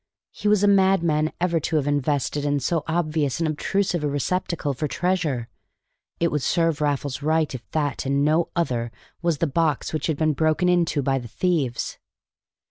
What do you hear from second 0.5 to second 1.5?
a madman